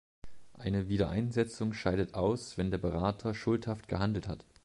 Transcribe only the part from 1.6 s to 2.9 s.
scheidet aus, wenn der